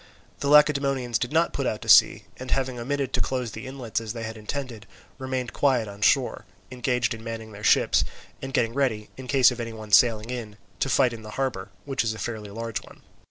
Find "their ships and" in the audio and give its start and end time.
7.51-8.51